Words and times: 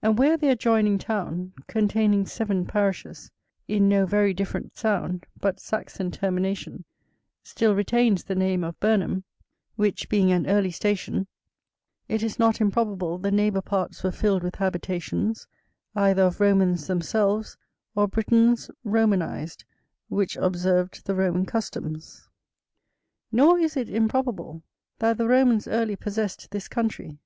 And 0.00 0.16
where 0.16 0.38
the 0.38 0.48
adjoining 0.48 0.96
town, 0.96 1.52
containing 1.66 2.24
seven 2.24 2.64
parishes, 2.64 3.30
in 3.68 3.86
no 3.86 4.06
very 4.06 4.32
different 4.32 4.78
sound, 4.78 5.26
but 5.38 5.60
Saxon 5.60 6.10
termination, 6.10 6.86
still 7.42 7.74
retains 7.74 8.24
the 8.24 8.34
name 8.34 8.64
of 8.64 8.80
Burnham, 8.80 9.24
which 9.76 10.08
being 10.08 10.32
an 10.32 10.46
early 10.46 10.70
station, 10.70 11.26
it 12.08 12.22
is 12.22 12.38
not 12.38 12.62
improbable 12.62 13.18
the 13.18 13.30
neighbour 13.30 13.60
parts 13.60 14.02
were 14.02 14.10
filled 14.10 14.42
with 14.42 14.54
habitations, 14.54 15.46
either 15.94 16.22
of 16.22 16.40
Romans 16.40 16.86
themselves, 16.86 17.58
or 17.94 18.08
Britons 18.08 18.70
Romanized, 18.84 19.66
which 20.08 20.34
observed 20.38 21.04
the 21.04 21.14
Roman 21.14 21.44
customs. 21.44 22.26
Nor 23.30 23.58
is 23.58 23.76
it 23.76 23.90
improbable, 23.90 24.62
that 25.00 25.18
the 25.18 25.28
Romans 25.28 25.68
early 25.68 25.94
possessed 25.94 26.52
this 26.52 26.68
country. 26.68 27.18